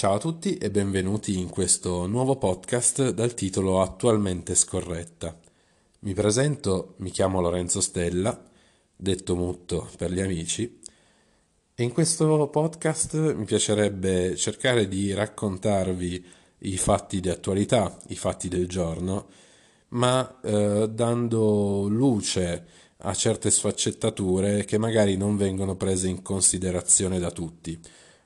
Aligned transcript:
Ciao 0.00 0.14
a 0.14 0.18
tutti 0.18 0.56
e 0.56 0.70
benvenuti 0.70 1.38
in 1.38 1.50
questo 1.50 2.06
nuovo 2.06 2.36
podcast 2.36 3.10
dal 3.10 3.34
titolo 3.34 3.82
Attualmente 3.82 4.54
scorretta. 4.54 5.38
Mi 5.98 6.14
presento, 6.14 6.94
mi 7.00 7.10
chiamo 7.10 7.42
Lorenzo 7.42 7.82
Stella, 7.82 8.42
detto 8.96 9.36
Mutto 9.36 9.90
per 9.98 10.10
gli 10.10 10.22
amici, 10.22 10.80
e 11.74 11.82
in 11.82 11.92
questo 11.92 12.48
podcast 12.48 13.34
mi 13.34 13.44
piacerebbe 13.44 14.36
cercare 14.36 14.88
di 14.88 15.12
raccontarvi 15.12 16.24
i 16.60 16.78
fatti 16.78 17.20
di 17.20 17.28
attualità, 17.28 17.94
i 18.06 18.16
fatti 18.16 18.48
del 18.48 18.68
giorno, 18.68 19.28
ma 19.88 20.40
eh, 20.40 20.88
dando 20.90 21.88
luce 21.88 22.66
a 22.96 23.12
certe 23.12 23.50
sfaccettature 23.50 24.64
che 24.64 24.78
magari 24.78 25.18
non 25.18 25.36
vengono 25.36 25.76
prese 25.76 26.08
in 26.08 26.22
considerazione 26.22 27.18
da 27.18 27.30
tutti 27.30 27.78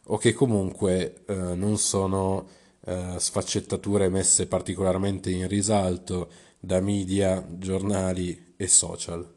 o 0.07 0.17
che 0.19 0.33
comunque 0.33 1.25
eh, 1.27 1.35
non 1.35 1.79
sono 1.79 2.47
eh, 2.85 3.15
sfaccettature 3.19 4.09
messe 4.09 4.47
particolarmente 4.47 5.31
in 5.31 5.49
risalto 5.49 6.29
da 6.61 6.81
media, 6.81 7.47
giornali 7.51 8.55
e 8.57 8.67
social. 8.67 9.33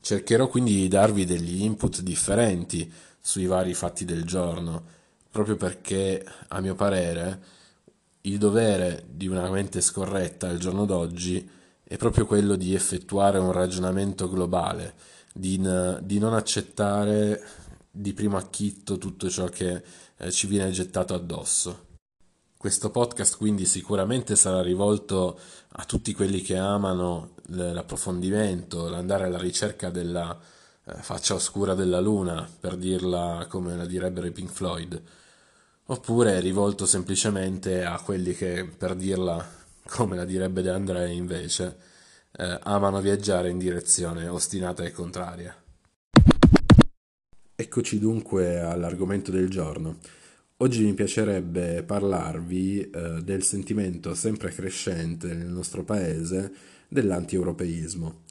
Cercherò 0.00 0.48
quindi 0.48 0.74
di 0.74 0.88
darvi 0.88 1.24
degli 1.24 1.62
input 1.62 2.00
differenti 2.02 2.92
sui 3.20 3.46
vari 3.46 3.72
fatti 3.72 4.04
del 4.04 4.24
giorno, 4.24 4.84
proprio 5.30 5.56
perché 5.56 6.24
a 6.48 6.60
mio 6.60 6.74
parere 6.74 7.40
il 8.22 8.38
dovere 8.38 9.04
di 9.08 9.28
una 9.28 9.50
mente 9.50 9.80
scorretta 9.80 10.48
al 10.48 10.58
giorno 10.58 10.84
d'oggi 10.84 11.48
è 11.82 11.96
proprio 11.96 12.26
quello 12.26 12.56
di 12.56 12.74
effettuare 12.74 13.38
un 13.38 13.52
ragionamento 13.52 14.28
globale, 14.28 14.94
di, 15.32 15.58
di 16.02 16.18
non 16.18 16.34
accettare 16.34 17.42
di 17.96 18.12
primo 18.12 18.36
acchitto 18.36 18.98
tutto 18.98 19.30
ciò 19.30 19.46
che 19.46 19.82
eh, 20.16 20.30
ci 20.32 20.48
viene 20.48 20.72
gettato 20.72 21.14
addosso. 21.14 21.92
Questo 22.56 22.90
podcast 22.90 23.36
quindi 23.36 23.66
sicuramente 23.66 24.34
sarà 24.34 24.62
rivolto 24.62 25.38
a 25.76 25.84
tutti 25.84 26.12
quelli 26.12 26.40
che 26.40 26.56
amano 26.56 27.34
l'approfondimento, 27.48 28.88
l'andare 28.88 29.24
alla 29.24 29.38
ricerca 29.38 29.90
della 29.90 30.36
eh, 30.86 30.94
faccia 30.94 31.34
oscura 31.34 31.74
della 31.74 32.00
luna, 32.00 32.48
per 32.58 32.76
dirla 32.76 33.46
come 33.48 33.76
la 33.76 33.86
direbbero 33.86 34.26
i 34.26 34.32
Pink 34.32 34.50
Floyd, 34.50 35.00
oppure 35.86 36.36
è 36.36 36.40
rivolto 36.40 36.84
semplicemente 36.84 37.84
a 37.84 38.00
quelli 38.00 38.34
che, 38.34 38.64
per 38.64 38.96
dirla 38.96 39.46
come 39.86 40.16
la 40.16 40.24
direbbe 40.24 40.62
De 40.62 40.70
André 40.70 41.12
invece, 41.12 41.76
eh, 42.32 42.58
amano 42.62 43.00
viaggiare 43.00 43.50
in 43.50 43.58
direzione 43.58 44.26
ostinata 44.26 44.82
e 44.82 44.90
contraria. 44.90 45.54
Eccoci 47.56 48.00
dunque 48.00 48.58
all'argomento 48.58 49.30
del 49.30 49.48
giorno. 49.48 49.98
Oggi 50.56 50.82
mi 50.82 50.92
piacerebbe 50.92 51.84
parlarvi 51.84 52.80
eh, 52.80 53.22
del 53.22 53.44
sentimento 53.44 54.12
sempre 54.16 54.50
crescente 54.50 55.32
nel 55.34 55.46
nostro 55.46 55.84
paese 55.84 56.52
dell'anti-europeismo. 56.88 58.22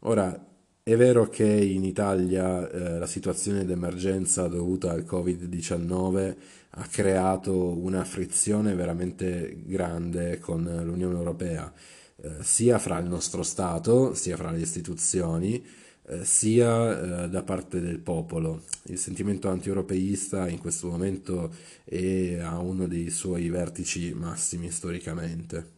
Ora, 0.00 0.44
è 0.82 0.96
vero 0.96 1.28
che 1.28 1.46
in 1.46 1.84
Italia 1.84 2.68
eh, 2.68 2.98
la 2.98 3.06
situazione 3.06 3.64
d'emergenza 3.64 4.48
dovuta 4.48 4.90
al 4.90 5.04
Covid-19 5.04 6.36
ha 6.70 6.86
creato 6.90 7.54
una 7.54 8.04
frizione 8.04 8.74
veramente 8.74 9.62
grande 9.64 10.40
con 10.40 10.64
l'Unione 10.84 11.14
Europea, 11.14 11.72
eh, 12.16 12.30
sia 12.40 12.80
fra 12.80 12.98
il 12.98 13.06
nostro 13.06 13.44
Stato, 13.44 14.12
sia 14.14 14.36
fra 14.36 14.50
le 14.50 14.58
istituzioni, 14.58 15.64
eh, 16.08 16.24
sia 16.24 17.24
eh, 17.24 17.28
da 17.28 17.42
parte 17.42 17.80
del 17.80 17.98
popolo. 17.98 18.62
Il 18.84 18.98
sentimento 18.98 19.48
anti-europeista 19.48 20.48
in 20.48 20.58
questo 20.58 20.88
momento 20.88 21.52
è 21.84 22.38
a 22.38 22.58
uno 22.58 22.86
dei 22.86 23.10
suoi 23.10 23.48
vertici 23.48 24.12
massimi 24.14 24.70
storicamente. 24.70 25.74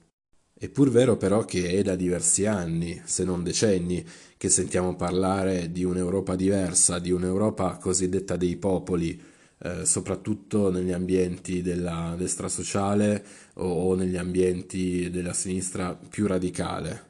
È 0.52 0.68
pur 0.68 0.90
vero 0.90 1.16
però 1.16 1.44
che 1.44 1.70
è 1.70 1.82
da 1.82 1.94
diversi 1.94 2.44
anni, 2.44 3.00
se 3.04 3.24
non 3.24 3.42
decenni, 3.42 4.04
che 4.36 4.48
sentiamo 4.48 4.96
parlare 4.96 5.70
di 5.70 5.84
un'Europa 5.84 6.34
diversa, 6.34 6.98
di 6.98 7.10
un'Europa 7.10 7.76
cosiddetta 7.76 8.36
dei 8.36 8.56
popoli, 8.56 9.20
eh, 9.60 9.84
soprattutto 9.86 10.70
negli 10.70 10.92
ambienti 10.92 11.62
della 11.62 12.14
destra 12.18 12.48
sociale 12.48 13.24
o, 13.54 13.66
o 13.66 13.94
negli 13.94 14.16
ambienti 14.16 15.08
della 15.10 15.32
sinistra 15.32 15.94
più 15.94 16.26
radicale. 16.26 17.07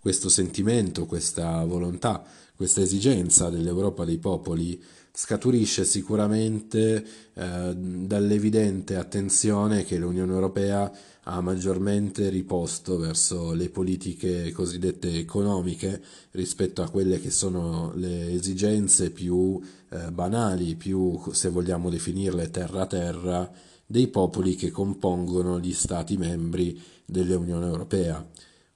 Questo 0.00 0.28
sentimento, 0.28 1.04
questa 1.06 1.62
volontà 1.64 2.24
questa 2.60 2.82
esigenza 2.82 3.48
dell'Europa 3.48 4.04
dei 4.04 4.18
popoli 4.18 4.78
scaturisce 5.12 5.86
sicuramente 5.86 7.02
eh, 7.32 7.74
dall'evidente 7.74 8.96
attenzione 8.96 9.84
che 9.84 9.96
l'Unione 9.96 10.30
Europea 10.30 10.92
ha 11.22 11.40
maggiormente 11.40 12.28
riposto 12.28 12.98
verso 12.98 13.54
le 13.54 13.70
politiche 13.70 14.52
cosiddette 14.52 15.10
economiche 15.16 16.02
rispetto 16.32 16.82
a 16.82 16.90
quelle 16.90 17.18
che 17.18 17.30
sono 17.30 17.92
le 17.94 18.30
esigenze 18.30 19.08
più 19.08 19.58
eh, 19.88 20.10
banali, 20.10 20.76
più 20.76 21.18
se 21.32 21.48
vogliamo 21.48 21.88
definirle 21.88 22.50
terra 22.50 22.84
terra, 22.84 23.50
dei 23.86 24.08
popoli 24.08 24.54
che 24.54 24.70
compongono 24.70 25.58
gli 25.58 25.72
Stati 25.72 26.18
membri 26.18 26.78
dell'Unione 27.06 27.64
Europea. 27.64 28.22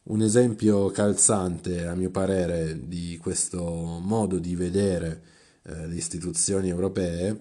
Un 0.06 0.20
esempio 0.20 0.90
calzante, 0.90 1.86
a 1.86 1.94
mio 1.94 2.10
parere, 2.10 2.86
di 2.86 3.16
questo 3.16 3.64
modo 3.64 4.38
di 4.38 4.54
vedere 4.54 5.22
eh, 5.62 5.86
le 5.86 5.94
istituzioni 5.94 6.68
europee 6.68 7.38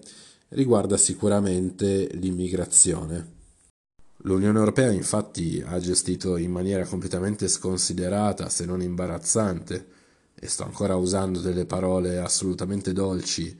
riguarda 0.48 0.96
sicuramente 0.96 2.08
l'immigrazione. 2.14 3.32
L'Unione 4.22 4.58
Europea 4.58 4.90
infatti 4.90 5.62
ha 5.62 5.78
gestito 5.78 6.38
in 6.38 6.50
maniera 6.50 6.86
completamente 6.86 7.48
sconsiderata, 7.48 8.48
se 8.48 8.64
non 8.64 8.80
imbarazzante, 8.80 9.86
e 10.34 10.48
sto 10.48 10.64
ancora 10.64 10.96
usando 10.96 11.40
delle 11.40 11.66
parole 11.66 12.16
assolutamente 12.16 12.94
dolci, 12.94 13.54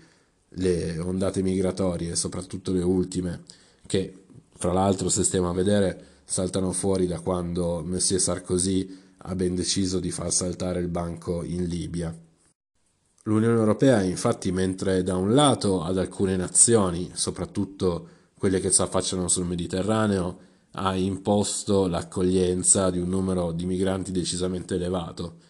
le 0.49 0.99
ondate 0.99 1.43
migratorie, 1.43 2.17
soprattutto 2.17 2.73
le 2.73 2.83
ultime, 2.83 3.43
che 3.87 4.24
fra 4.65 4.73
l'altro 4.73 5.11
se 5.11 5.25
stiamo 5.25 5.51
a 5.51 5.53
vedere 5.53 6.23
saltano 6.25 6.73
fuori 6.73 7.07
da 7.07 7.21
quando 7.21 7.83
Monsieur 7.85 8.19
Sarkozy 8.19 8.99
ha 9.19 9.35
ben 9.35 9.55
deciso 9.55 10.01
di 10.01 10.11
far 10.11 10.33
saltare 10.33 10.81
il 10.81 10.89
banco 10.89 11.43
in 11.43 11.67
Libia. 11.67 12.19
L'Unione 13.25 13.59
Europea, 13.59 14.01
infatti, 14.01 14.53
mentre 14.53 15.03
da 15.03 15.17
un 15.17 15.35
lato 15.35 15.83
ad 15.83 15.99
alcune 15.99 16.37
nazioni, 16.37 17.11
soprattutto 17.13 18.09
quelle 18.39 18.59
che 18.59 18.71
si 18.71 18.81
affacciano 18.81 19.29
sul 19.29 19.45
Mediterraneo, 19.45 20.39
ha 20.71 20.97
imposto 20.97 21.87
l'accoglienza 21.87 22.89
di 22.89 22.99
un 22.99 23.11
numero 23.11 23.53
di 23.53 23.67
migranti 23.67 24.13
decisamente 24.13 24.77
elevato, 24.77 25.41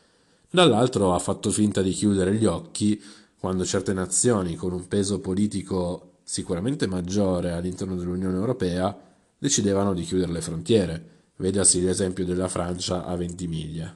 dall'altro 0.50 1.14
ha 1.14 1.20
fatto 1.20 1.52
finta 1.52 1.82
di 1.82 1.92
chiudere 1.92 2.34
gli 2.34 2.46
occhi 2.46 3.00
quando 3.38 3.64
certe 3.64 3.92
nazioni 3.92 4.56
con 4.56 4.72
un 4.72 4.88
peso 4.88 5.20
politico 5.20 6.13
sicuramente 6.24 6.86
maggiore 6.86 7.52
all'interno 7.52 7.94
dell'Unione 7.94 8.36
Europea 8.36 8.98
decidevano 9.38 9.92
di 9.92 10.02
chiudere 10.02 10.32
le 10.32 10.40
frontiere, 10.40 11.08
vedasi 11.36 11.82
l'esempio 11.82 12.24
della 12.24 12.48
Francia 12.48 13.04
a 13.04 13.14
Ventimiglia. 13.14 13.92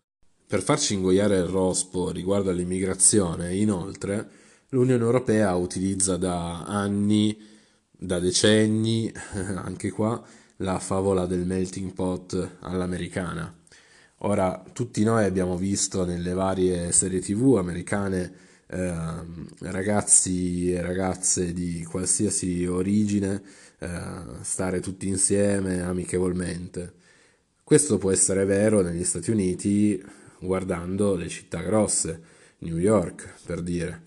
Per 0.46 0.62
farci 0.62 0.94
ingoiare 0.94 1.38
il 1.38 1.44
rospo 1.44 2.10
riguardo 2.10 2.50
all'immigrazione, 2.50 3.54
inoltre, 3.56 4.28
l'Unione 4.70 5.02
Europea 5.02 5.54
utilizza 5.54 6.16
da 6.16 6.64
anni, 6.64 7.36
da 7.90 8.18
decenni, 8.18 9.12
anche 9.56 9.90
qua, 9.90 10.22
la 10.56 10.78
favola 10.78 11.26
del 11.26 11.46
melting 11.46 11.92
pot 11.92 12.56
all'americana. 12.60 13.54
Ora, 14.22 14.64
tutti 14.72 15.04
noi 15.04 15.24
abbiamo 15.24 15.56
visto 15.56 16.04
nelle 16.04 16.32
varie 16.32 16.90
serie 16.92 17.20
tv 17.20 17.56
americane 17.56 18.46
ragazzi 19.60 20.72
e 20.72 20.82
ragazze 20.82 21.52
di 21.52 21.82
qualsiasi 21.84 22.66
origine 22.66 23.42
eh, 23.78 23.88
stare 24.42 24.80
tutti 24.80 25.08
insieme 25.08 25.80
amichevolmente. 25.80 26.94
Questo 27.64 27.98
può 27.98 28.10
essere 28.10 28.44
vero 28.44 28.80
negli 28.82 29.04
Stati 29.04 29.30
Uniti 29.30 30.02
guardando 30.40 31.14
le 31.16 31.28
città 31.28 31.62
grosse, 31.62 32.22
New 32.58 32.76
York 32.76 33.34
per 33.44 33.62
dire, 33.62 34.02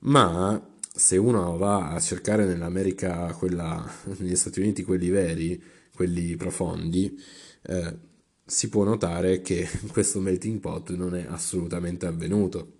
ma 0.00 0.60
se 0.92 1.16
uno 1.16 1.56
va 1.56 1.90
a 1.90 2.00
cercare 2.00 2.44
nell'America, 2.44 3.32
quella, 3.32 3.88
negli 4.18 4.36
Stati 4.36 4.60
Uniti 4.60 4.82
quelli 4.82 5.08
veri, 5.08 5.62
quelli 5.94 6.36
profondi, 6.36 7.18
eh, 7.62 7.96
si 8.44 8.68
può 8.68 8.84
notare 8.84 9.40
che 9.40 9.68
questo 9.92 10.20
melting 10.20 10.60
pot 10.60 10.90
non 10.94 11.14
è 11.14 11.26
assolutamente 11.28 12.06
avvenuto. 12.06 12.78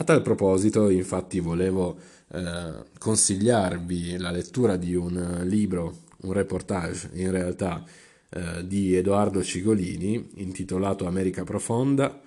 A 0.00 0.04
tal 0.04 0.22
proposito, 0.22 0.90
infatti, 0.90 1.40
volevo 1.40 1.98
eh, 2.28 2.84
consigliarvi 3.00 4.16
la 4.16 4.30
lettura 4.30 4.76
di 4.76 4.94
un 4.94 5.40
libro, 5.42 6.02
un 6.18 6.32
reportage 6.32 7.10
in 7.14 7.32
realtà 7.32 7.84
eh, 8.30 8.64
di 8.64 8.94
Edoardo 8.94 9.42
Cigolini 9.42 10.30
intitolato 10.34 11.04
America 11.04 11.42
Profonda, 11.42 12.20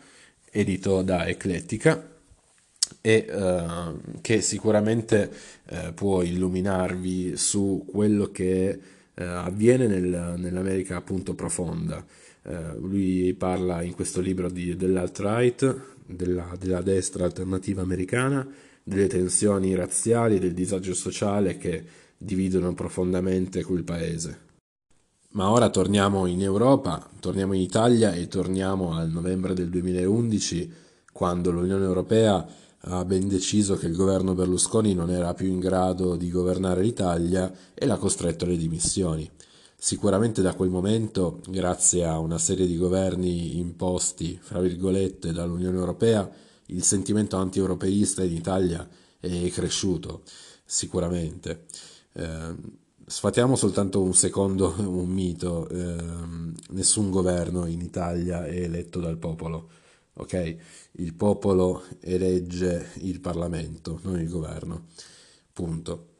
edito 0.52 1.02
da 1.02 1.26
Eclettica 1.28 2.10
e 3.00 3.26
eh, 3.30 3.64
che 4.20 4.42
sicuramente 4.42 5.32
eh, 5.68 5.94
può 5.94 6.24
illuminarvi 6.24 7.38
su 7.38 7.86
quello 7.90 8.32
che 8.32 8.80
eh, 9.14 9.24
avviene 9.24 9.88
nel, 9.88 10.34
nell'America 10.36 10.98
appunto 10.98 11.36
profonda. 11.36 12.06
Eh, 12.44 12.76
lui 12.80 13.34
parla 13.34 13.82
in 13.82 13.94
questo 13.94 14.20
libro 14.20 14.50
di, 14.50 14.76
dell'alt-right, 14.76 15.91
della, 16.06 16.56
della 16.60 16.82
destra 16.82 17.26
alternativa 17.26 17.82
americana, 17.82 18.48
delle 18.84 19.08
tensioni 19.08 19.76
razziali, 19.76 20.40
del 20.40 20.54
disagio 20.54 20.94
sociale 20.94 21.58
che 21.58 21.84
dividono 22.18 22.74
profondamente 22.74 23.64
quel 23.64 23.84
paese. 23.84 24.50
Ma 25.32 25.50
ora 25.50 25.70
torniamo 25.70 26.26
in 26.26 26.42
Europa, 26.42 27.10
torniamo 27.20 27.54
in 27.54 27.62
Italia 27.62 28.14
e 28.14 28.28
torniamo 28.28 28.94
al 28.96 29.10
novembre 29.10 29.54
del 29.54 29.70
2011, 29.70 30.74
quando 31.14 31.52
l'Unione 31.52 31.86
Europea 31.86 32.46
ha 32.86 33.06
ben 33.06 33.28
deciso 33.28 33.76
che 33.76 33.86
il 33.86 33.96
governo 33.96 34.34
Berlusconi 34.34 34.94
non 34.94 35.10
era 35.10 35.34
più 35.34 35.48
in 35.48 35.60
grado 35.60 36.16
di 36.16 36.30
governare 36.30 36.82
l'Italia 36.82 37.52
e 37.74 37.86
l'ha 37.86 37.98
costretto 37.98 38.46
alle 38.46 38.58
dimissioni. 38.58 39.30
Sicuramente 39.84 40.44
da 40.44 40.54
quel 40.54 40.70
momento, 40.70 41.42
grazie 41.48 42.06
a 42.06 42.20
una 42.20 42.38
serie 42.38 42.68
di 42.68 42.78
governi 42.78 43.58
imposti, 43.58 44.38
fra 44.40 44.60
virgolette, 44.60 45.32
dall'Unione 45.32 45.76
Europea, 45.76 46.30
il 46.68 46.84
sentimento 46.84 47.36
anti-europeista 47.38 48.24
in 48.24 48.32
Italia 48.32 48.88
è 49.20 49.50
cresciuto, 49.50 50.22
sicuramente. 50.64 51.66
Eh, 52.14 52.56
sfatiamo 53.08 53.56
soltanto 53.56 54.04
un 54.04 54.14
secondo 54.14 54.72
un 54.88 55.10
mito, 55.10 55.68
eh, 55.70 55.96
nessun 56.70 57.10
governo 57.10 57.66
in 57.66 57.82
Italia 57.82 58.46
è 58.46 58.62
eletto 58.62 59.00
dal 59.00 59.18
popolo, 59.18 59.68
ok? 60.14 60.58
Il 60.92 61.16
popolo 61.16 61.86
elegge 62.02 62.92
il 62.98 63.20
Parlamento, 63.20 64.00
non 64.04 64.20
il 64.20 64.30
governo, 64.30 64.86
punto. 65.52 66.11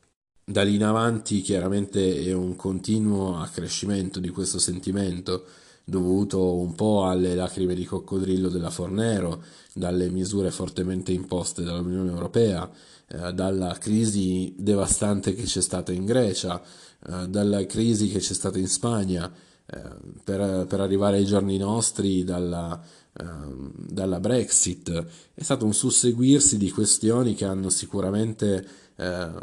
Da 0.44 0.64
lì 0.64 0.76
in 0.76 0.84
avanti 0.84 1.42
chiaramente 1.42 2.24
è 2.26 2.34
un 2.34 2.56
continuo 2.56 3.38
accrescimento 3.38 4.20
di 4.20 4.30
questo 4.30 4.60
sentimento 4.60 5.46
dovuto 5.84 6.56
un 6.56 6.74
po' 6.74 7.06
alle 7.06 7.36
lacrime 7.36 7.76
di 7.76 7.86
coccodrillo 7.86 8.50
della 8.50 8.70
Fornero, 8.70 9.44
dalle 9.74 10.10
misure 10.10 10.52
fortemente 10.52 11.12
imposte 11.12 11.64
dall'Unione 11.64 12.12
Europea, 12.12 12.70
eh, 13.08 13.34
dalla 13.34 13.78
crisi 13.78 14.54
devastante 14.58 15.34
che 15.34 15.44
c'è 15.44 15.62
stata 15.62 15.92
in 15.92 16.06
Grecia, 16.06 16.62
eh, 16.62 17.28
dalla 17.28 17.66
crisi 17.66 18.08
che 18.08 18.20
c'è 18.20 18.34
stata 18.34 18.58
in 18.58 18.68
Spagna, 18.68 19.32
eh, 19.66 19.82
per, 20.24 20.66
per, 20.66 20.80
arrivare 20.80 21.18
ai 21.18 21.26
giorni 21.26 21.58
nostri 21.58 22.24
dalla, 22.24 22.82
dalla, 23.14 24.20
Brexit. 24.20 25.06
È 25.34 25.44
stato 25.44 25.66
un 25.66 25.74
susseguirsi 25.74 26.58
di 26.58 26.72
questioni 26.72 27.36
che 27.36 27.46
hanno 27.46 27.70
sicuramente 27.70 28.66
ehm, 28.96 29.40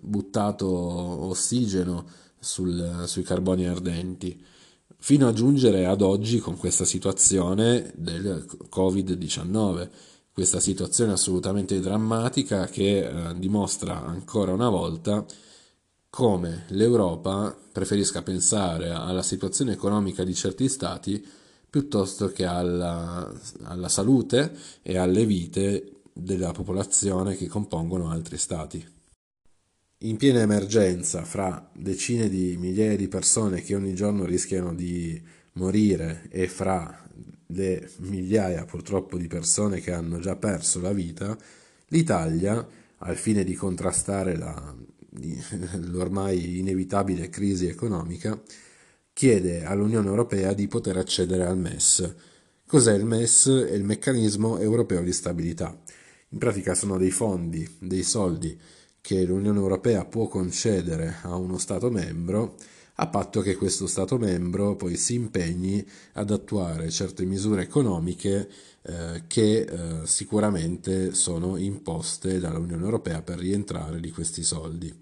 buttato 0.00 0.66
ossigeno 0.68 2.06
sul, 2.38 3.04
sui 3.06 3.22
carboni 3.22 3.66
ardenti 3.66 4.44
fino 5.00 5.28
a 5.28 5.32
giungere 5.32 5.86
ad 5.86 6.02
oggi 6.02 6.38
con 6.38 6.56
questa 6.56 6.84
situazione 6.84 7.90
del 7.96 8.46
Covid-19, 8.70 9.88
questa 10.32 10.60
situazione 10.60 11.12
assolutamente 11.12 11.80
drammatica 11.80 12.66
che 12.66 13.06
eh, 13.06 13.38
dimostra 13.38 14.04
ancora 14.04 14.52
una 14.52 14.68
volta 14.68 15.24
come 16.10 16.64
l'Europa 16.68 17.56
preferisca 17.72 18.22
pensare 18.22 18.90
alla 18.90 19.22
situazione 19.22 19.72
economica 19.72 20.24
di 20.24 20.34
certi 20.34 20.68
stati 20.68 21.24
piuttosto 21.70 22.32
che 22.32 22.44
alla, 22.44 23.32
alla 23.62 23.88
salute 23.88 24.52
e 24.82 24.98
alle 24.98 25.24
vite 25.24 26.00
della 26.12 26.50
popolazione 26.50 27.36
che 27.36 27.46
compongono 27.46 28.10
altri 28.10 28.36
stati. 28.36 28.84
In 30.02 30.16
piena 30.16 30.40
emergenza, 30.40 31.24
fra 31.24 31.70
decine 31.74 32.28
di 32.28 32.56
migliaia 32.58 32.96
di 32.96 33.06
persone 33.06 33.62
che 33.62 33.74
ogni 33.74 33.94
giorno 33.94 34.24
rischiano 34.24 34.74
di 34.74 35.20
morire 35.52 36.26
e 36.30 36.48
fra 36.48 37.06
le 37.48 37.90
migliaia 37.98 38.64
purtroppo 38.64 39.18
di 39.18 39.26
persone 39.26 39.80
che 39.80 39.92
hanno 39.92 40.18
già 40.18 40.36
perso 40.36 40.80
la 40.80 40.92
vita, 40.92 41.36
l'Italia, 41.88 42.66
al 42.98 43.16
fine 43.16 43.44
di 43.44 43.54
contrastare 43.54 44.36
la, 44.36 44.74
l'ormai 45.80 46.58
inevitabile 46.58 47.28
crisi 47.28 47.66
economica, 47.66 48.40
chiede 49.12 49.64
all'Unione 49.64 50.08
Europea 50.08 50.52
di 50.52 50.68
poter 50.68 50.96
accedere 50.96 51.44
al 51.44 51.58
MES. 51.58 52.14
Cos'è 52.66 52.94
il 52.94 53.04
MES? 53.04 53.48
È 53.68 53.72
il 53.72 53.84
meccanismo 53.84 54.58
europeo 54.58 55.02
di 55.02 55.12
stabilità. 55.12 55.76
In 56.28 56.38
pratica 56.38 56.74
sono 56.74 56.98
dei 56.98 57.10
fondi, 57.10 57.68
dei 57.80 58.02
soldi 58.02 58.58
che 59.00 59.24
l'Unione 59.24 59.58
Europea 59.58 60.04
può 60.04 60.28
concedere 60.28 61.16
a 61.22 61.34
uno 61.34 61.58
Stato 61.58 61.90
membro 61.90 62.56
a 63.02 63.06
patto 63.06 63.40
che 63.40 63.56
questo 63.56 63.86
Stato 63.86 64.18
membro 64.18 64.76
poi 64.76 64.96
si 64.96 65.14
impegni 65.14 65.84
ad 66.12 66.30
attuare 66.30 66.90
certe 66.90 67.24
misure 67.24 67.62
economiche 67.62 68.48
eh, 68.82 69.22
che 69.26 69.60
eh, 69.60 70.06
sicuramente 70.06 71.14
sono 71.14 71.56
imposte 71.56 72.38
dall'Unione 72.38 72.84
Europea 72.84 73.22
per 73.22 73.38
rientrare 73.38 74.00
di 74.00 74.10
questi 74.10 74.42
soldi. 74.42 74.94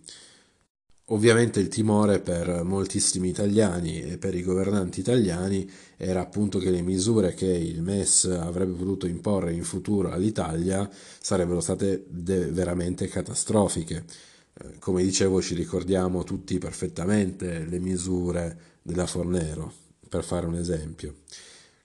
Ovviamente 1.11 1.59
il 1.59 1.69
timore 1.69 2.21
per 2.21 2.65
moltissimi 2.65 3.29
italiani 3.31 4.03
e 4.03 4.19
per 4.19 4.35
i 4.35 4.43
governanti 4.43 5.01
italiani 5.01 5.69
era 5.97 6.21
appunto 6.21 6.59
che 6.59 6.71
le 6.71 6.83
misure 6.83 7.33
che 7.33 7.47
il 7.47 7.81
MES 7.81 8.25
avrebbe 8.25 8.73
potuto 8.73 9.07
imporre 9.07 9.55
in 9.55 9.65
futuro 9.65 10.11
all'Italia 10.11 10.89
sarebbero 11.19 11.61
state 11.61 12.05
veramente 12.11 13.09
catastrofiche. 13.09 14.05
Eh, 14.53 14.79
come 14.79 15.03
dicevo 15.03 15.41
ci 15.41 15.55
ricordiamo 15.55 16.25
tutti 16.25 16.59
perfettamente 16.59 17.65
le 17.65 17.79
misure 17.79 18.59
della 18.83 19.07
Fornero, 19.07 19.73
per 20.11 20.23
fare 20.25 20.45
un 20.45 20.57
esempio. 20.57 21.21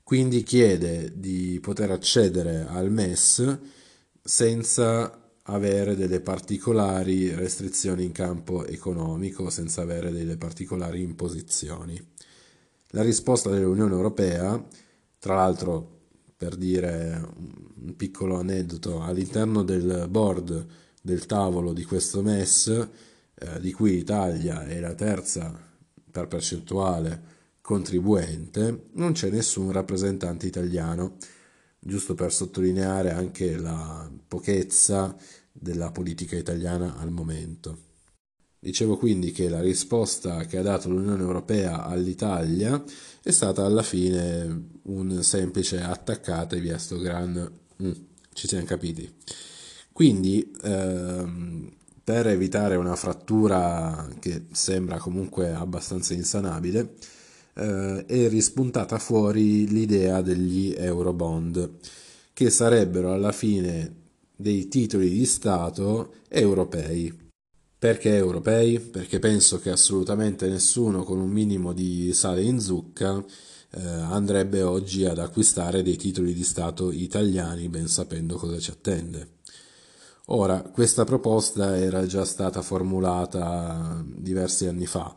Quindi 0.04 0.44
chiede 0.44 1.14
di 1.16 1.60
poter 1.62 1.92
accedere 1.92 2.66
al 2.68 2.92
MES 2.92 3.58
senza 4.22 5.23
avere 5.44 5.96
delle 5.96 6.22
particolari 6.22 7.34
restrizioni 7.34 8.06
in 8.06 8.12
campo 8.12 8.66
economico, 8.66 9.50
senza 9.50 9.82
avere 9.82 10.12
delle 10.12 10.38
particolari 10.38 11.02
imposizioni. 11.02 12.02
La 12.90 13.02
risposta 13.02 13.50
dell'Unione 13.50 13.94
Europea, 13.94 14.64
tra 15.20 15.36
l'altro 15.36 16.02
per 16.38 16.56
dire 16.56 17.22
un 17.82 17.96
piccolo 17.96 18.38
aneddoto, 18.38 19.02
all'interno 19.02 19.64
del 19.64 20.08
board 20.10 20.66
del 21.02 21.26
tavolo 21.26 21.74
di 21.74 21.84
questo 21.84 22.22
MES, 22.22 22.68
eh, 23.36 23.60
di 23.60 23.72
cui 23.74 23.92
l'Italia 23.92 24.66
è 24.66 24.80
la 24.80 24.94
terza 24.94 25.58
per 26.10 26.28
percentuale 26.28 27.32
contribuente, 27.60 28.90
non 28.94 29.14
c'è 29.14 29.30
nessun 29.30 29.72
rappresentante 29.72 30.48
italiano 30.48 31.16
giusto 31.84 32.16
per 32.16 32.32
sottolineare 32.32 33.12
anche 33.12 33.58
la 33.58 34.10
pochezza 34.28 35.16
della 35.52 35.92
politica 35.92 36.36
italiana 36.36 36.98
al 36.98 37.12
momento. 37.12 37.92
Dicevo 38.60 38.98
quindi 38.98 39.34
che 39.34 39.50
la 39.50 39.60
risposta 39.60 40.46
che 40.46 40.58
ha 40.58 40.62
dato 40.62 40.88
l'Unione 40.88 41.22
Europea 41.22 41.84
all'Italia 41.84 42.82
è 43.22 43.32
stata 43.32 43.66
alla 43.66 43.84
fine 43.84 44.70
un 44.84 45.22
semplice 45.22 45.82
attaccatevi 45.82 46.70
a 46.70 46.78
sto 46.78 46.98
gran... 46.98 47.52
Mm, 47.84 47.92
ci 48.32 48.48
siamo 48.48 48.66
capiti. 48.66 49.14
Quindi, 49.92 50.50
ehm, 50.64 51.72
per 52.04 52.28
evitare 52.28 52.78
una 52.78 52.96
frattura 52.96 54.08
che 54.20 54.46
sembra 54.52 54.98
comunque 54.98 55.54
abbastanza 55.54 56.14
insanabile, 56.14 56.96
eh, 57.56 58.06
è 58.06 58.30
rispuntata 58.30 58.98
fuori 58.98 59.68
l'idea 59.68 60.22
degli 60.22 60.74
Eurobond, 60.76 61.78
che 62.34 62.50
sarebbero 62.50 63.14
alla 63.14 63.32
fine 63.32 64.02
dei 64.36 64.68
titoli 64.68 65.10
di 65.10 65.26
Stato 65.26 66.16
europei. 66.28 67.22
Perché 67.78 68.16
europei? 68.16 68.80
Perché 68.80 69.20
penso 69.20 69.60
che 69.60 69.70
assolutamente 69.70 70.48
nessuno 70.48 71.04
con 71.04 71.20
un 71.20 71.30
minimo 71.30 71.74
di 71.74 72.14
sale 72.14 72.42
in 72.42 72.60
zucca 72.60 73.24
eh, 73.72 73.82
andrebbe 73.82 74.62
oggi 74.62 75.06
ad 75.06 75.20
acquistare 75.20 75.84
dei 75.84 75.98
titoli 75.98 76.34
di 76.34 76.44
Stato 76.44 76.92
italiani 76.92 77.68
ben 77.70 77.88
sapendo 77.88 78.38
cosa 78.38 78.60
ci 78.60 78.72
attende. 78.72 79.42
Ora, 80.28 80.62
questa 80.62 81.04
proposta 81.04 81.76
era 81.78 82.06
già 82.06 82.24
stata 82.24 82.62
formulata 82.62 84.02
diversi 84.06 84.68
anni 84.68 84.86
fa, 84.86 85.14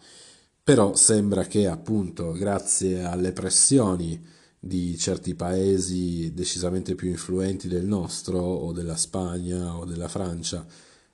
però 0.67 0.97
sembra 0.97 1.45
che 1.45 1.69
appunto 1.69 2.33
grazie 2.33 3.05
alle 3.05 3.31
pressioni 3.31 4.21
di 4.59 4.99
certi 4.99 5.37
paesi 5.37 6.35
decisamente 6.35 6.97
più 6.97 7.09
influenti 7.09 7.69
del 7.69 7.87
nostro 7.87 8.41
o 8.41 8.73
della 8.73 8.97
Spagna 8.97 9.77
o 9.77 9.85
della 9.85 10.09
Francia 10.09 10.67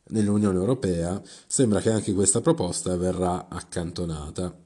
nell'Unione 0.05 0.57
Europea, 0.57 1.21
sembra 1.47 1.81
che 1.81 1.91
anche 1.91 2.15
questa 2.15 2.41
proposta 2.41 2.97
verrà 2.97 3.49
accantonata. 3.51 4.59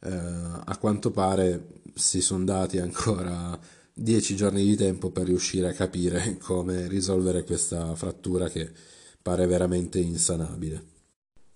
Eh, 0.00 0.10
a 0.10 0.76
quanto 0.78 1.10
pare 1.10 1.82
si 1.92 2.22
sono 2.22 2.44
dati 2.44 2.78
ancora 2.78 3.58
dieci 3.92 4.36
giorni 4.36 4.64
di 4.64 4.74
tempo 4.74 5.10
per 5.10 5.26
riuscire 5.26 5.68
a 5.68 5.74
capire 5.74 6.38
come 6.40 6.88
risolvere 6.88 7.44
questa 7.44 7.94
frattura 7.94 8.48
che 8.48 8.72
pare 9.20 9.46
veramente 9.46 9.98
insanabile. 9.98 10.89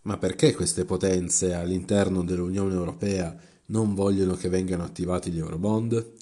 Ma 0.05 0.19
perché 0.19 0.55
queste 0.55 0.85
potenze 0.85 1.55
all'interno 1.55 2.25
dell'Unione 2.25 2.75
Europea 2.75 3.35
non 3.67 3.95
vogliono 3.95 4.35
che 4.35 4.51
vengano 4.51 4.85
attivati 4.85 5.31
gli 5.31 5.39
Eurobond? 5.39 6.13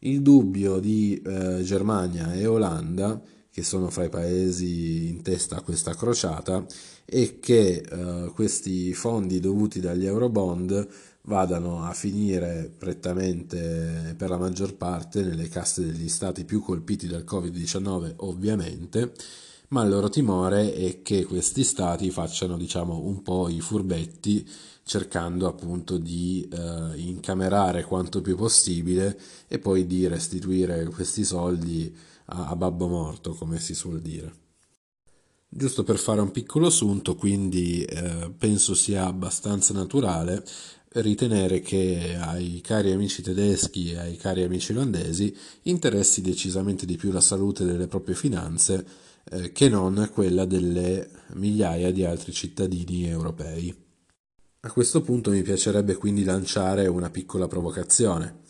Il 0.00 0.22
dubbio 0.22 0.80
di 0.80 1.20
eh, 1.24 1.62
Germania 1.62 2.32
e 2.32 2.46
Olanda, 2.46 3.22
che 3.52 3.62
sono 3.62 3.88
fra 3.90 4.04
i 4.04 4.08
paesi 4.08 5.08
in 5.08 5.22
testa 5.22 5.56
a 5.56 5.60
questa 5.60 5.94
crociata, 5.94 6.66
è 7.04 7.38
che 7.38 7.82
eh, 7.88 8.32
questi 8.34 8.94
fondi 8.94 9.38
dovuti 9.38 9.78
dagli 9.78 10.06
Eurobond 10.06 10.88
vadano 11.22 11.84
a 11.84 11.92
finire 11.92 12.72
prettamente 12.76 14.14
per 14.16 14.30
la 14.30 14.38
maggior 14.38 14.74
parte 14.74 15.22
nelle 15.22 15.48
casse 15.48 15.84
degli 15.84 16.08
stati 16.08 16.44
più 16.44 16.60
colpiti 16.62 17.06
dal 17.06 17.24
Covid-19, 17.24 18.14
ovviamente, 18.16 19.12
ma 19.70 19.82
il 19.84 19.90
loro 19.90 20.08
timore 20.08 20.74
è 20.74 21.02
che 21.02 21.24
questi 21.24 21.62
stati 21.62 22.10
facciano, 22.10 22.56
diciamo, 22.56 22.98
un 22.98 23.22
po' 23.22 23.48
i 23.48 23.60
furbetti 23.60 24.48
cercando 24.82 25.46
appunto 25.46 25.98
di 25.98 26.48
eh, 26.50 26.98
incamerare 26.98 27.84
quanto 27.84 28.20
più 28.20 28.34
possibile 28.36 29.18
e 29.46 29.60
poi 29.60 29.86
di 29.86 30.08
restituire 30.08 30.84
questi 30.86 31.24
soldi 31.24 31.94
a, 32.26 32.48
a 32.48 32.56
babbo 32.56 32.88
morto, 32.88 33.34
come 33.34 33.60
si 33.60 33.74
suol 33.74 34.00
dire. 34.00 34.34
Giusto 35.48 35.84
per 35.84 35.98
fare 35.98 36.20
un 36.20 36.32
piccolo 36.32 36.66
assunto, 36.66 37.14
quindi 37.14 37.84
eh, 37.84 38.32
penso 38.36 38.74
sia 38.74 39.06
abbastanza 39.06 39.72
naturale 39.72 40.44
ritenere 40.94 41.60
che 41.60 42.16
ai 42.18 42.60
cari 42.60 42.90
amici 42.90 43.22
tedeschi 43.22 43.92
e 43.92 43.98
ai 43.98 44.16
cari 44.16 44.42
amici 44.42 44.72
olandesi 44.72 45.36
interessi 45.62 46.20
decisamente 46.20 46.84
di 46.84 46.96
più 46.96 47.12
la 47.12 47.20
salute 47.20 47.64
delle 47.64 47.86
proprie 47.86 48.16
finanze 48.16 48.84
eh, 49.30 49.52
che 49.52 49.68
non 49.68 50.10
quella 50.12 50.44
delle 50.44 51.08
migliaia 51.34 51.92
di 51.92 52.04
altri 52.04 52.32
cittadini 52.32 53.08
europei. 53.08 53.74
A 54.60 54.72
questo 54.72 55.00
punto 55.00 55.30
mi 55.30 55.42
piacerebbe 55.42 55.94
quindi 55.94 56.24
lanciare 56.24 56.86
una 56.86 57.08
piccola 57.08 57.46
provocazione. 57.46 58.40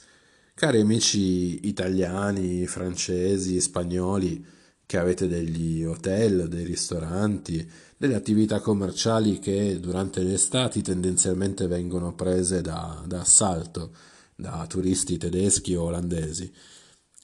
Cari 0.54 0.80
amici 0.80 1.68
italiani, 1.68 2.66
francesi, 2.66 3.60
spagnoli, 3.60 4.44
che 4.84 4.98
avete 4.98 5.28
degli 5.28 5.84
hotel, 5.84 6.48
dei 6.48 6.64
ristoranti, 6.64 7.70
delle 7.96 8.16
attività 8.16 8.58
commerciali 8.58 9.38
che 9.38 9.78
durante 9.78 10.22
le 10.22 10.32
estati 10.34 10.82
tendenzialmente 10.82 11.68
vengono 11.68 12.14
prese 12.14 12.60
da, 12.60 13.00
da 13.06 13.20
assalto 13.20 13.92
da 14.34 14.66
turisti 14.68 15.16
tedeschi 15.16 15.74
o 15.76 15.84
olandesi. 15.84 16.52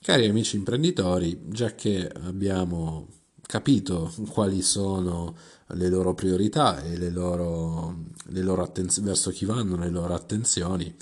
Cari 0.01 0.27
amici 0.27 0.55
imprenditori, 0.55 1.41
già 1.49 1.75
che 1.75 2.07
abbiamo 2.07 3.16
capito 3.47 4.13
quali 4.29 4.61
sono 4.61 5.35
le 5.69 5.89
loro 5.89 6.13
priorità 6.13 6.83
e 6.83 6.97
le 6.97 7.09
loro, 7.09 8.05
le 8.25 8.41
loro 8.41 8.61
attenz- 8.63 9.01
verso 9.01 9.31
chi 9.31 9.45
vanno 9.45 9.77
le 9.77 9.89
loro 9.89 10.13
attenzioni. 10.13 10.93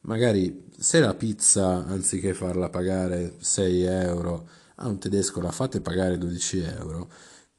Magari 0.00 0.66
se 0.76 1.00
la 1.00 1.14
pizza 1.14 1.86
anziché 1.86 2.34
farla 2.34 2.68
pagare 2.68 3.36
6 3.38 3.82
euro 3.82 4.48
a 4.76 4.88
un 4.88 4.98
tedesco 4.98 5.40
la 5.40 5.52
fate 5.52 5.80
pagare 5.80 6.18
12 6.18 6.58
euro, 6.60 7.08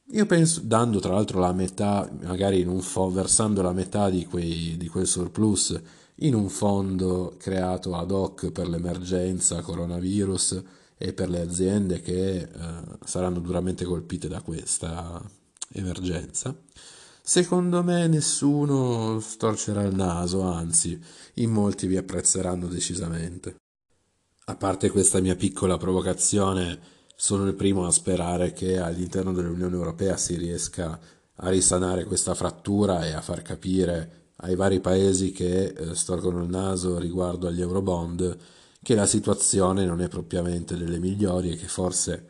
io 0.09 0.25
penso, 0.27 0.61
dando 0.63 0.99
tra 0.99 1.13
l'altro 1.13 1.39
la 1.39 1.51
metà, 1.53 2.07
magari 2.21 2.59
in 2.59 2.67
un 2.67 2.81
fo- 2.81 3.09
versando 3.09 3.61
la 3.63 3.73
metà 3.73 4.09
di, 4.09 4.25
quei, 4.25 4.75
di 4.77 4.87
quel 4.87 5.07
surplus 5.07 5.79
in 6.19 6.35
un 6.35 6.47
fondo 6.49 7.35
creato 7.39 7.95
ad 7.95 8.11
hoc 8.11 8.51
per 8.51 8.67
l'emergenza 8.67 9.61
coronavirus, 9.61 10.63
e 10.97 11.13
per 11.13 11.29
le 11.29 11.41
aziende 11.41 12.01
che 12.01 12.37
eh, 12.37 12.49
saranno 13.03 13.39
duramente 13.39 13.85
colpite 13.85 14.27
da 14.27 14.41
questa 14.41 15.21
emergenza. 15.73 16.55
Secondo 17.21 17.83
me 17.83 18.07
nessuno 18.07 19.19
storcerà 19.19 19.81
il 19.83 19.95
naso, 19.95 20.41
anzi, 20.41 20.99
in 21.35 21.51
molti 21.51 21.87
vi 21.87 21.97
apprezzeranno 21.97 22.67
decisamente. 22.67 23.55
A 24.45 24.55
parte 24.55 24.91
questa 24.91 25.19
mia 25.19 25.35
piccola 25.35 25.77
provocazione, 25.77 26.93
sono 27.15 27.47
il 27.47 27.55
primo 27.55 27.85
a 27.85 27.91
sperare 27.91 28.51
che 28.51 28.77
all'interno 28.77 29.31
dell'Unione 29.31 29.75
Europea 29.75 30.17
si 30.17 30.35
riesca 30.35 30.99
a 31.37 31.49
risanare 31.49 32.03
questa 32.03 32.33
frattura 32.33 33.05
e 33.05 33.13
a 33.13 33.21
far 33.21 33.41
capire 33.41 34.33
ai 34.37 34.55
vari 34.55 34.81
paesi 34.81 35.31
che 35.31 35.67
eh, 35.67 35.95
storcono 35.95 36.43
il 36.43 36.49
naso 36.49 36.99
riguardo 36.99 37.47
agli 37.47 37.61
Eurobond 37.61 38.37
che 38.85 38.93
la 38.93 39.07
situazione 39.07 39.83
non 39.83 39.99
è 39.99 40.07
propriamente 40.07 40.77
delle 40.77 40.99
migliori 40.99 41.49
e 41.49 41.55
che 41.55 41.67
forse 41.67 42.29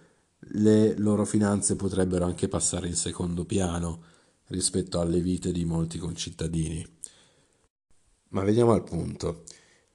le 0.51 0.97
loro 0.97 1.25
finanze 1.25 1.75
potrebbero 1.75 2.23
anche 2.23 2.47
passare 2.47 2.87
in 2.87 2.95
secondo 2.95 3.43
piano 3.43 4.01
rispetto 4.47 5.01
alle 5.01 5.19
vite 5.19 5.51
di 5.51 5.65
molti 5.65 5.97
concittadini. 5.97 6.87
Ma 8.29 8.43
veniamo 8.45 8.71
al 8.71 8.85
punto. 8.85 9.43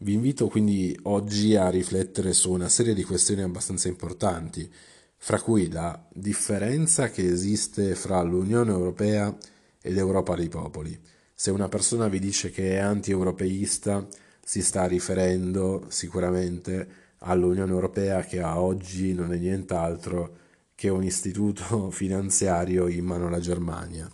Vi 0.01 0.13
invito 0.13 0.49
quindi 0.49 0.95
oggi 1.05 1.57
a 1.57 1.71
riflettere 1.71 2.35
su 2.35 2.53
una 2.53 2.69
serie 2.69 2.93
di 2.93 3.05
questioni 3.05 3.41
abbastanza 3.41 3.89
importanti, 3.89 4.71
fra 5.17 5.41
cui 5.41 5.71
la 5.71 6.07
differenza 6.13 7.09
che 7.09 7.27
esiste 7.27 7.95
fra 7.95 8.21
l'Unione 8.21 8.71
Europea 8.71 9.35
e 9.81 9.91
l'Europa 9.93 10.35
dei 10.35 10.51
popoli. 10.51 11.01
Se 11.33 11.51
una 11.51 11.69
persona 11.69 12.09
vi 12.09 12.19
dice 12.19 12.51
che 12.51 12.73
è 12.73 12.77
anti-europeista, 12.77 14.07
si 14.51 14.63
sta 14.63 14.85
riferendo 14.87 15.85
sicuramente 15.91 16.89
all'Unione 17.19 17.71
Europea 17.71 18.25
che 18.25 18.43
a 18.43 18.61
oggi 18.61 19.15
non 19.15 19.33
è 19.33 19.37
nient'altro 19.37 20.39
che 20.75 20.89
un 20.89 21.05
istituto 21.05 21.89
finanziario 21.95 22.89
in 22.89 23.05
mano 23.05 23.29
alla 23.29 23.39
Germania. 23.39 24.11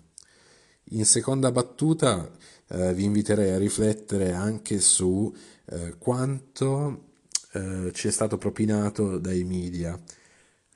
In 0.90 1.06
seconda 1.06 1.50
battuta 1.50 2.30
eh, 2.68 2.92
vi 2.92 3.04
inviterei 3.04 3.52
a 3.52 3.56
riflettere 3.56 4.32
anche 4.34 4.78
su 4.78 5.34
eh, 5.70 5.94
quanto 5.96 7.04
eh, 7.52 7.90
ci 7.94 8.08
è 8.08 8.10
stato 8.10 8.36
propinato 8.36 9.16
dai 9.16 9.42
media. 9.42 9.98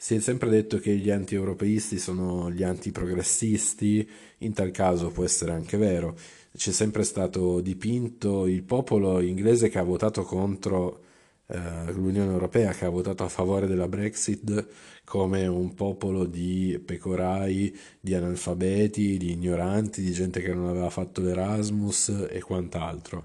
Si 0.03 0.15
è 0.15 0.19
sempre 0.21 0.49
detto 0.49 0.79
che 0.79 0.97
gli 0.97 1.11
anti-europeisti 1.11 1.99
sono 1.99 2.51
gli 2.51 2.63
antiprogressisti, 2.63 4.09
in 4.39 4.55
tal 4.55 4.71
caso 4.71 5.11
può 5.11 5.25
essere 5.25 5.53
anche 5.53 5.77
vero, 5.77 6.17
c'è 6.57 6.73
sempre 6.73 7.03
stato 7.03 7.61
dipinto 7.61 8.47
il 8.47 8.63
popolo 8.63 9.21
inglese 9.21 9.69
che 9.69 9.79
ha 9.79 9.83
votato 9.83 10.23
contro 10.23 11.03
eh, 11.49 11.93
l'Unione 11.93 12.33
Europea, 12.33 12.73
che 12.73 12.87
ha 12.87 12.89
votato 12.89 13.25
a 13.25 13.29
favore 13.29 13.67
della 13.67 13.89
Brexit, 13.89 14.69
come 15.05 15.47
un 15.47 15.75
popolo 15.75 16.25
di 16.25 16.83
pecorai, 16.83 17.77
di 18.01 18.15
analfabeti, 18.15 19.19
di 19.19 19.33
ignoranti, 19.33 20.01
di 20.01 20.13
gente 20.13 20.41
che 20.41 20.55
non 20.55 20.69
aveva 20.69 20.89
fatto 20.89 21.21
l'Erasmus 21.21 22.27
e 22.31 22.41
quant'altro. 22.41 23.23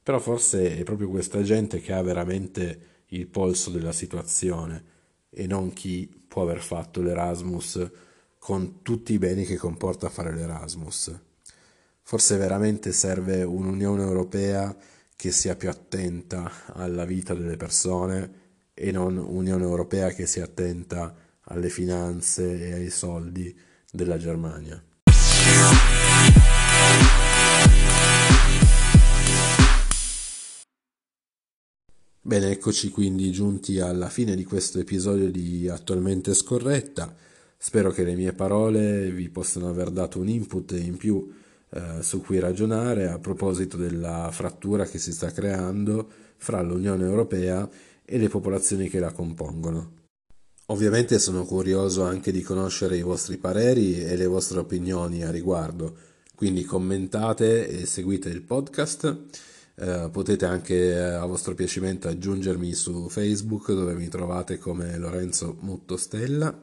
Però 0.00 0.20
forse 0.20 0.78
è 0.78 0.84
proprio 0.84 1.08
questa 1.08 1.42
gente 1.42 1.80
che 1.80 1.92
ha 1.92 2.02
veramente 2.02 3.02
il 3.08 3.26
polso 3.26 3.70
della 3.70 3.92
situazione 3.92 4.92
e 5.34 5.46
non 5.46 5.72
chi 5.72 6.08
può 6.28 6.42
aver 6.42 6.60
fatto 6.60 7.02
l'Erasmus 7.02 7.90
con 8.38 8.82
tutti 8.82 9.12
i 9.12 9.18
beni 9.18 9.44
che 9.44 9.56
comporta 9.56 10.08
fare 10.08 10.34
l'Erasmus. 10.34 11.12
Forse 12.02 12.36
veramente 12.36 12.92
serve 12.92 13.42
un'Unione 13.42 14.02
Europea 14.02 14.76
che 15.16 15.30
sia 15.30 15.56
più 15.56 15.70
attenta 15.70 16.50
alla 16.66 17.04
vita 17.04 17.34
delle 17.34 17.56
persone 17.56 18.42
e 18.74 18.90
non 18.90 19.16
un'Unione 19.16 19.62
Europea 19.62 20.10
che 20.10 20.26
sia 20.26 20.44
attenta 20.44 21.14
alle 21.44 21.68
finanze 21.68 22.68
e 22.68 22.72
ai 22.72 22.90
soldi 22.90 23.56
della 23.90 24.18
Germania. 24.18 24.82
Bene, 32.26 32.52
eccoci 32.52 32.88
quindi 32.88 33.30
giunti 33.32 33.80
alla 33.80 34.08
fine 34.08 34.34
di 34.34 34.44
questo 34.44 34.78
episodio 34.78 35.30
di 35.30 35.68
Attualmente 35.68 36.32
Scorretta. 36.32 37.14
Spero 37.58 37.90
che 37.90 38.02
le 38.02 38.14
mie 38.14 38.32
parole 38.32 39.10
vi 39.10 39.28
possano 39.28 39.68
aver 39.68 39.90
dato 39.90 40.20
un 40.20 40.28
input 40.28 40.70
in 40.70 40.96
più 40.96 41.30
eh, 41.68 41.98
su 42.00 42.22
cui 42.22 42.38
ragionare 42.38 43.08
a 43.08 43.18
proposito 43.18 43.76
della 43.76 44.30
frattura 44.32 44.86
che 44.86 44.96
si 44.96 45.12
sta 45.12 45.32
creando 45.32 46.08
fra 46.38 46.62
l'Unione 46.62 47.04
Europea 47.04 47.68
e 48.02 48.16
le 48.16 48.30
popolazioni 48.30 48.88
che 48.88 49.00
la 49.00 49.12
compongono. 49.12 49.92
Ovviamente 50.68 51.18
sono 51.18 51.44
curioso 51.44 52.04
anche 52.04 52.32
di 52.32 52.40
conoscere 52.40 52.96
i 52.96 53.02
vostri 53.02 53.36
pareri 53.36 54.02
e 54.02 54.16
le 54.16 54.26
vostre 54.26 54.60
opinioni 54.60 55.22
a 55.22 55.30
riguardo, 55.30 55.94
quindi 56.34 56.64
commentate 56.64 57.68
e 57.68 57.84
seguite 57.84 58.30
il 58.30 58.40
podcast. 58.40 59.52
Eh, 59.76 60.08
potete 60.12 60.44
anche 60.44 60.92
eh, 60.92 61.00
a 61.00 61.24
vostro 61.26 61.54
piacimento 61.54 62.06
aggiungermi 62.06 62.72
su 62.74 63.08
Facebook 63.08 63.72
dove 63.72 63.94
mi 63.94 64.06
trovate 64.08 64.56
come 64.58 64.96
Lorenzo 64.96 65.56
Muttostella 65.60 66.56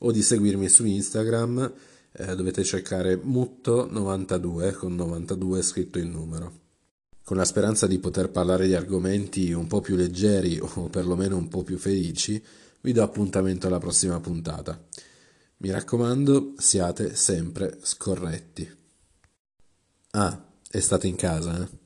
o 0.00 0.12
di 0.12 0.20
seguirmi 0.20 0.68
su 0.68 0.84
Instagram 0.84 1.72
eh, 2.12 2.34
dovete 2.36 2.62
cercare 2.62 3.16
Mutto92 3.16 4.74
con 4.74 4.94
92 4.94 5.62
scritto 5.62 5.98
in 5.98 6.10
numero. 6.10 6.60
Con 7.24 7.38
la 7.38 7.44
speranza 7.44 7.86
di 7.86 7.98
poter 7.98 8.30
parlare 8.30 8.66
di 8.66 8.74
argomenti 8.74 9.52
un 9.52 9.66
po' 9.66 9.80
più 9.80 9.96
leggeri 9.96 10.58
o 10.60 10.88
perlomeno 10.88 11.36
un 11.36 11.48
po' 11.48 11.62
più 11.62 11.78
felici, 11.78 12.42
vi 12.82 12.92
do 12.92 13.02
appuntamento 13.02 13.66
alla 13.66 13.78
prossima 13.78 14.20
puntata. 14.20 14.78
Mi 15.58 15.70
raccomando, 15.70 16.52
siate 16.58 17.14
sempre 17.16 17.78
scorretti. 17.80 18.70
Ah, 20.10 20.44
è 20.70 20.80
stato 20.80 21.06
in 21.06 21.16
casa, 21.16 21.62
eh? 21.62 21.83